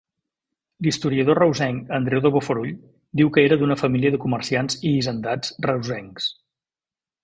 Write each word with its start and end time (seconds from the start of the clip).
L'historiador 0.87 1.39
reusenc 1.39 1.91
Andreu 1.99 2.23
de 2.27 2.33
Bofarull 2.37 2.73
diu 3.21 3.31
que 3.37 3.45
era 3.51 3.61
d'una 3.63 3.79
família 3.85 4.17
de 4.17 4.23
comerciants 4.27 4.83
i 4.93 4.97
hisendats 4.99 5.57
reusencs. 5.71 6.37